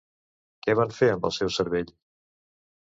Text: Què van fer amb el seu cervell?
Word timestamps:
Què 0.67 0.75
van 0.79 0.95
fer 1.01 1.11
amb 1.17 1.29
el 1.31 1.37
seu 1.37 1.55
cervell? 1.61 1.95